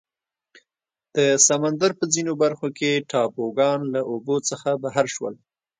د 1.15 1.17
سمندر 1.47 1.91
په 1.99 2.05
ځینو 2.13 2.33
برخو 2.43 2.67
کې 2.77 3.03
ټاپوګان 3.09 3.79
له 3.93 4.01
اوبو 4.11 4.35
څخه 4.49 4.69
بهر 4.83 5.05
شول. 5.15 5.35